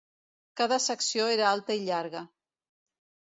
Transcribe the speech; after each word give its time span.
Cada 0.61 0.79
secció 0.85 1.27
era 1.33 1.45
alta 1.49 1.77
i 1.79 1.83
llarga. 1.91 2.25